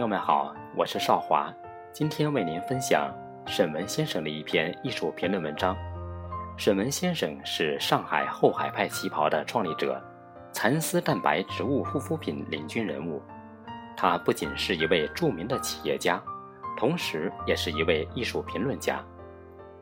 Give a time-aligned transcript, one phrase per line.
[0.00, 1.52] 朋友们好，我是少华，
[1.92, 3.12] 今天为您分享
[3.46, 5.76] 沈文先生的一篇艺术评论文章。
[6.56, 10.02] 沈文先生是上海后海派旗袍的创立者，
[10.52, 13.22] 蚕丝蛋白植物护肤品领军人物。
[13.94, 16.18] 他不仅是一位著名的企业家，
[16.78, 19.04] 同时也是一位艺术评论家。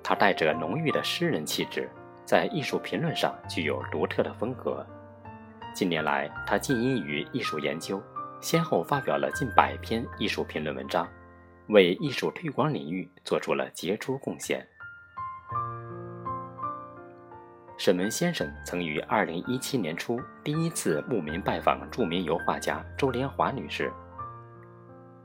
[0.03, 1.89] 他带着浓郁的诗人气质，
[2.25, 4.85] 在艺术评论上具有独特的风格。
[5.73, 8.03] 近年来，他浸淫于艺术研究。
[8.41, 11.09] 先后发表了近百篇艺术评论文章，
[11.69, 14.65] 为艺术推广领域做出了杰出贡献。
[17.77, 23.93] 沈文先生曾于2017年初第一次慕名拜访著名油画家周莲华女士，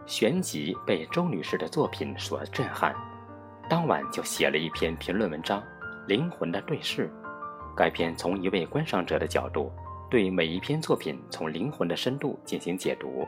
[0.05, 2.95] 旋即被周女士的作品所震撼，
[3.69, 5.61] 当晚就写了一篇评论文章
[6.07, 7.07] 《灵魂的对视》。
[7.75, 9.71] 该篇从一位观赏者的角度。
[10.13, 13.27] 对每一篇作品从灵魂的深度进行解读，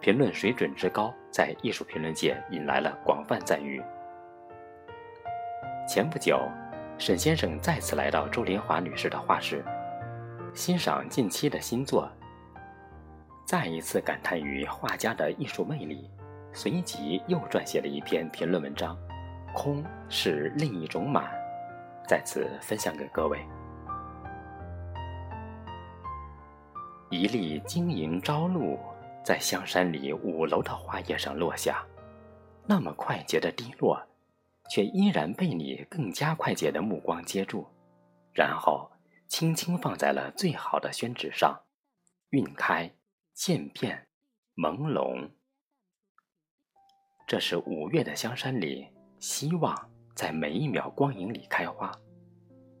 [0.00, 3.80] 评论水准之高，在艺术评论界引来了广泛赞誉。
[5.88, 6.40] 前不久，
[6.98, 9.64] 沈先生再次来到周林华女士的画室，
[10.52, 12.10] 欣赏近期的新作，
[13.44, 16.10] 再一次感叹于画家的艺术魅力，
[16.52, 18.98] 随即又撰写了一篇评论文章，
[19.54, 21.22] 《空是另一种满》，
[22.08, 23.38] 在此分享给各位。
[27.08, 28.76] 一粒晶莹朝露
[29.24, 31.86] 在香山里五楼的花叶上落下，
[32.66, 33.96] 那么快捷的滴落，
[34.68, 37.64] 却依然被你更加快捷的目光接住，
[38.34, 38.90] 然后
[39.28, 41.56] 轻轻放在了最好的宣纸上，
[42.30, 42.92] 晕开，
[43.32, 44.08] 渐变，
[44.56, 45.30] 朦胧。
[47.24, 48.88] 这是五月的香山里，
[49.20, 51.92] 希望在每一秒光影里开花，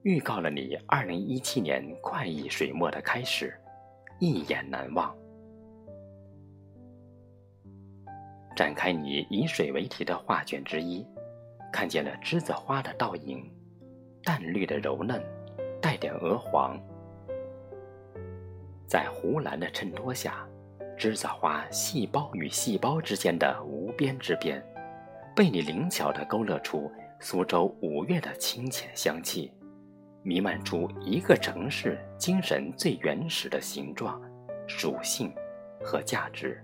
[0.02, 3.56] 预告了你二零一七年快意水墨的开始。
[4.18, 5.14] 一眼难忘。
[8.54, 11.06] 展开你以水为题的画卷之一，
[11.70, 13.44] 看见了栀子花的倒影，
[14.24, 15.22] 淡绿的柔嫩，
[15.80, 16.80] 带点鹅黄。
[18.86, 20.48] 在湖蓝的衬托下，
[20.96, 24.64] 栀子花细胞与细胞之间的无边之边，
[25.34, 26.90] 被你灵巧地勾勒出
[27.20, 29.52] 苏州五月的清浅香气。
[30.26, 34.20] 弥漫出一个城市精神最原始的形状、
[34.66, 35.32] 属性
[35.84, 36.60] 和价值。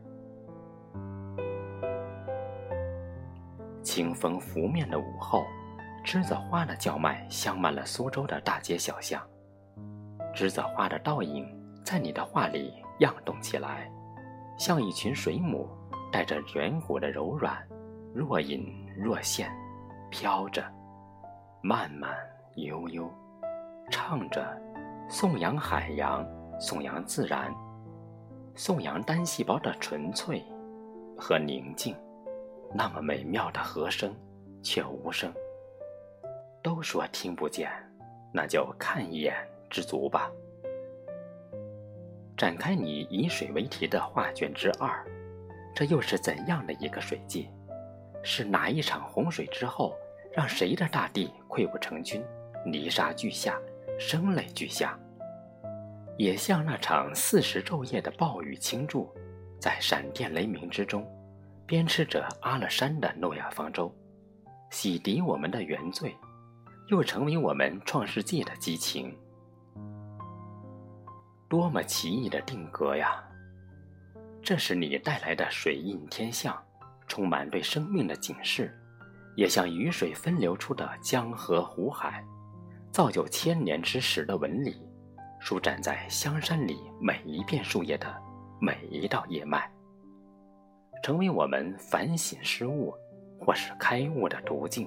[3.81, 5.45] 清风拂面的午后，
[6.05, 9.23] 栀子花的叫卖香满了苏州的大街小巷。
[10.35, 11.47] 栀子花的倒影
[11.85, 13.89] 在你的画里漾动起来，
[14.59, 15.69] 像一群水母，
[16.11, 17.57] 带着远古的柔软，
[18.13, 19.49] 若隐若现，
[20.11, 20.65] 飘着，
[21.63, 22.13] 慢慢
[22.57, 23.09] 悠悠。
[23.93, 24.43] 唱着，
[25.07, 26.27] 颂扬海洋，
[26.59, 27.55] 颂扬自然，
[28.55, 30.43] 颂扬单细胞的纯粹
[31.17, 31.95] 和宁静。
[32.75, 34.13] 那么美妙的和声，
[34.63, 35.31] 却无声。
[36.63, 37.71] 都说听不见，
[38.33, 39.37] 那就看一眼
[39.69, 40.33] 知足吧。
[42.35, 45.05] 展开你以水为题的画卷之二，
[45.75, 47.51] 这又是怎样的一个水季？
[48.23, 49.95] 是哪一场洪水之后，
[50.33, 52.25] 让谁的大地溃不成军，
[52.65, 53.61] 泥沙俱下？
[53.99, 54.99] 声泪俱下，
[56.19, 59.09] 也像那场四十昼夜的暴雨倾注，
[59.61, 61.07] 在闪电雷鸣之中，
[61.67, 63.95] 编织着阿勒山的诺亚方舟，
[64.71, 66.15] 洗涤我们的原罪，
[66.89, 69.17] 又成为我们创世纪的激情。
[71.49, 73.23] 多么奇异的定格呀！
[74.43, 76.61] 这是你带来的水印天象，
[77.07, 78.77] 充满对生命的警示，
[79.37, 82.25] 也像雨水分流出的江河湖海。
[82.93, 84.77] 造就千年之时的纹理，
[85.41, 88.07] 舒展在香山里每一片树叶的
[88.61, 89.67] 每一道叶脉，
[91.03, 92.95] 成为我们反省失误
[93.41, 94.87] 或是开悟的途径。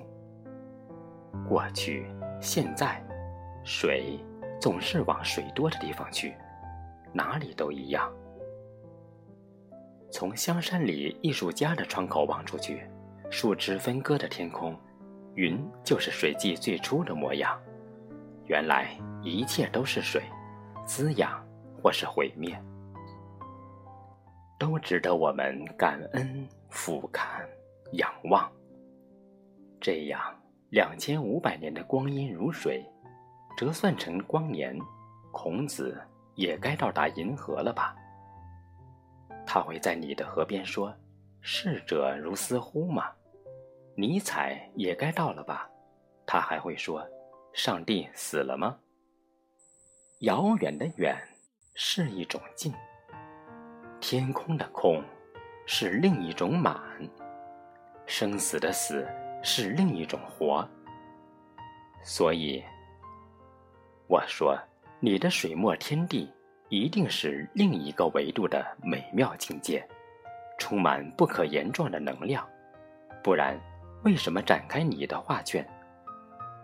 [1.50, 2.06] 过去、
[2.40, 3.04] 现在，
[3.64, 4.20] 水
[4.62, 6.36] 总是往水多的地方去，
[7.12, 8.14] 哪里都一样。
[10.12, 12.88] 从香山里艺术家的窗口望出去，
[13.32, 14.80] 树枝分割的天空，
[15.34, 17.60] 云就是水季最初的模样。
[18.48, 20.22] 原来一切都是水，
[20.86, 21.44] 滋养
[21.82, 22.56] 或是毁灭，
[24.60, 27.44] 都值得我们感恩、俯瞰、
[27.94, 28.52] 仰望。
[29.82, 30.22] 这样
[30.70, 32.86] 两千五百年的光阴如水，
[33.58, 34.78] 折算成光年，
[35.32, 36.00] 孔子
[36.36, 37.96] 也该到达银河了吧？
[39.46, 40.94] 他会在你的河边说
[41.42, 43.12] ：“逝者如斯乎吗？”
[43.98, 45.70] 尼采也该到了吧？
[46.26, 47.04] 他还会说。
[47.58, 48.78] 上帝死了吗？
[50.20, 51.18] 遥远的远
[51.74, 52.74] 是一种近，
[54.02, 55.02] 天空的空
[55.66, 56.78] 是另一种满，
[58.06, 59.08] 生死的死
[59.42, 60.68] 是另一种活。
[62.04, 62.62] 所以，
[64.10, 64.60] 我说，
[65.00, 66.30] 你的水墨天地
[66.68, 69.88] 一定是另一个维度的美妙境界，
[70.60, 72.46] 充满不可言状的能量。
[73.24, 73.58] 不然，
[74.04, 75.66] 为什么展开你的画卷，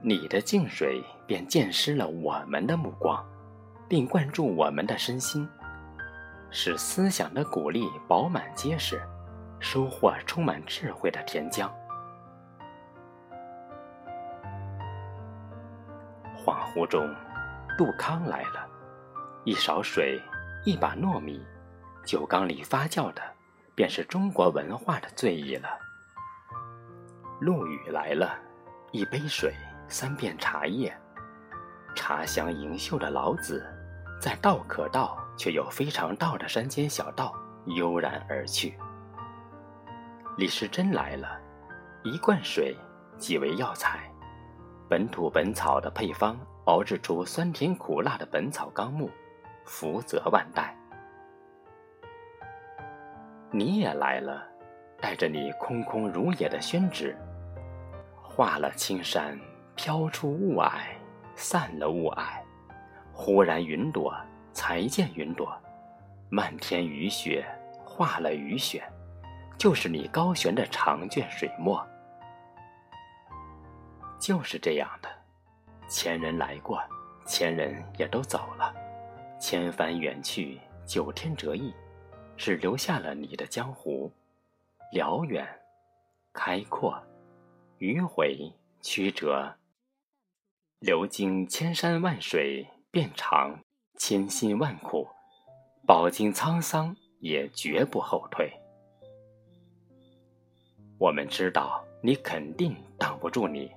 [0.04, 3.24] 你的净水便溅湿了我们的目光，
[3.88, 5.48] 并灌注我们的身心？
[6.50, 9.00] 使思想的谷粒饱满结实，
[9.60, 11.70] 收获充满智慧的甜浆。
[16.36, 17.08] 恍惚中，
[17.78, 18.68] 杜康来了，
[19.46, 20.20] 一勺水，
[20.66, 21.46] 一把糯米，
[22.04, 23.22] 酒缸里发酵的，
[23.76, 25.70] 便是中国文化的醉意了。
[27.40, 28.40] 陆羽来了，
[28.92, 29.54] 一杯水，
[29.92, 30.92] 三遍茶叶，
[31.96, 33.64] 茶香盈袖的老子，
[34.20, 35.16] 在道可道。
[35.38, 37.34] 却又非常道的山间小道
[37.66, 38.78] 悠然而去。
[40.38, 41.40] 李时珍来了，
[42.04, 42.78] 一罐水，
[43.18, 44.08] 几味药材，
[44.88, 49.08] 本土本草的配方熬制出酸甜苦辣的《本草纲目》，
[49.66, 50.78] 福泽万代。
[53.50, 54.48] 你也来了，
[55.00, 57.18] 带着你空空如也的宣纸，
[58.22, 59.40] 画了青山，
[59.84, 60.70] 飘出雾霭，
[61.34, 62.40] 散了雾霭，
[63.12, 64.16] 忽然云朵。
[64.54, 65.58] 才见云朵，
[66.30, 67.44] 漫天雨雪，
[67.84, 68.84] 化了雨雪，
[69.58, 71.84] 就是你高悬的长卷水墨。
[74.20, 75.10] 就是这样的，
[75.88, 76.80] 前人来过，
[77.26, 78.72] 前人也都走了，
[79.40, 81.74] 千帆远去，九天折翼，
[82.38, 84.12] 只留下了你的江湖，
[84.92, 85.48] 辽远、
[86.34, 87.02] 开阔、
[87.80, 89.52] 迂回、曲折，
[90.82, 93.56] 流经千山万水，变长。
[94.00, 95.08] 千辛万苦，
[95.86, 98.52] 饱经沧桑，也绝不后退。
[100.98, 103.70] 我们知道你肯定挡不住你，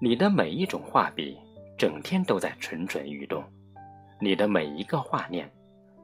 [0.00, 1.36] 你的每一种画笔，
[1.76, 3.42] 整天都在蠢蠢欲动；
[4.20, 5.50] 你的每一个画念，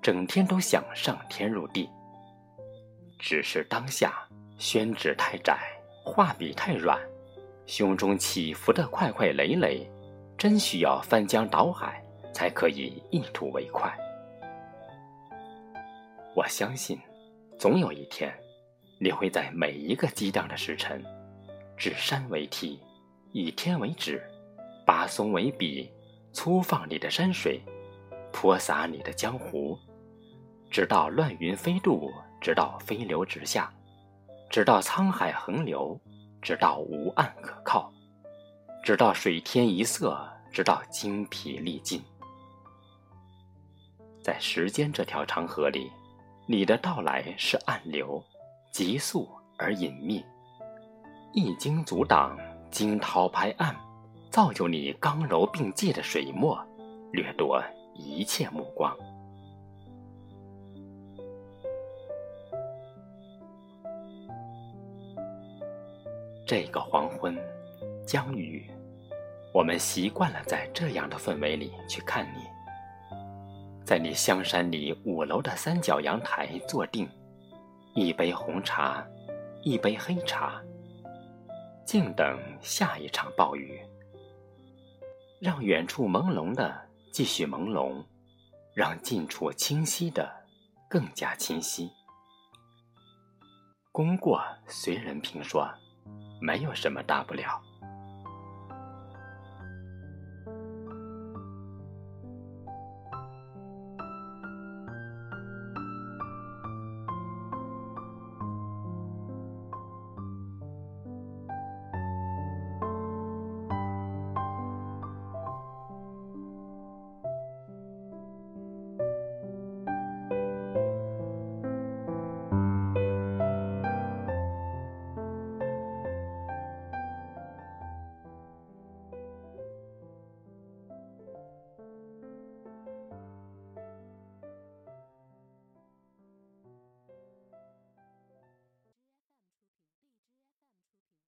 [0.02, 1.88] 整天都想上天入地。
[3.16, 4.26] 只是当下
[4.58, 5.56] 宣纸太窄，
[6.04, 7.00] 画笔太软，
[7.64, 9.88] 胸中起伏的快快累累，
[10.38, 12.02] 真需要翻江倒海。
[12.36, 13.90] 才可以一吐为快。
[16.34, 17.00] 我相信，
[17.58, 18.30] 总有一天，
[19.00, 21.02] 你会在每一个激荡的时辰，
[21.78, 22.78] 指山为梯，
[23.32, 24.22] 以天为纸，
[24.84, 25.90] 拔松为笔，
[26.30, 27.58] 粗放你的山水，
[28.30, 29.78] 泼洒你的江湖，
[30.70, 33.72] 直到乱云飞渡，直到飞流直下，
[34.50, 35.98] 直到沧海横流，
[36.42, 37.90] 直到无岸可靠，
[38.86, 40.16] 直到水天一色，
[40.52, 42.00] 直到精疲力尽。
[44.22, 45.90] 在时间这条长河里，
[46.46, 48.22] 你的到来是暗流，
[48.70, 49.28] 急速
[49.58, 50.24] 而隐秘，
[51.32, 52.38] 一经阻挡，
[52.70, 53.74] 惊涛拍岸，
[54.30, 56.56] 造就你刚柔并济的水墨，
[57.10, 57.60] 掠夺
[57.92, 58.96] 一切目光。
[66.46, 67.36] 这个黄昏，
[68.06, 68.64] 江雨，
[69.56, 72.44] 我们习惯了在这样的氛围里去看你。
[73.86, 77.08] 在你香山里五楼的三角阳台坐定，
[77.94, 79.02] 一杯红茶，
[79.62, 80.60] 一杯黑茶，
[81.86, 83.80] 静等下一场暴雨。
[85.40, 86.78] 让远处朦胧的
[87.10, 88.04] 继续朦胧，
[88.74, 90.30] 让近处清晰的
[90.86, 91.90] 更加清晰。
[93.90, 95.66] 功过随人评说，
[96.42, 97.58] 没有什么大不了。